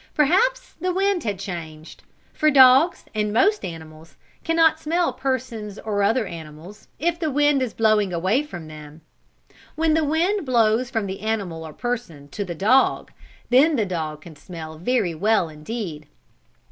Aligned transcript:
Perhaps 0.15 0.73
the 0.81 0.91
wind 0.91 1.23
had 1.25 1.37
changed, 1.37 2.01
for 2.33 2.49
dogs, 2.49 3.05
and 3.13 3.31
most 3.31 3.63
animals, 3.63 4.15
can 4.43 4.55
not 4.55 4.79
smell 4.79 5.13
persons, 5.13 5.77
or 5.77 6.01
other 6.01 6.25
animals, 6.25 6.87
if 6.97 7.19
the 7.19 7.29
wind 7.29 7.61
is 7.61 7.71
blowing 7.75 8.11
away 8.11 8.41
from 8.41 8.67
them. 8.67 9.01
When 9.75 9.93
the 9.93 10.03
wind 10.03 10.43
blows 10.43 10.89
from 10.89 11.05
the 11.05 11.19
animal 11.19 11.63
or 11.63 11.71
person 11.71 12.29
to 12.29 12.43
the 12.43 12.55
dog, 12.55 13.11
then 13.51 13.75
the 13.75 13.85
dog 13.85 14.21
can 14.21 14.35
smell 14.35 14.79
very 14.79 15.13
well 15.13 15.49
indeed. 15.49 16.07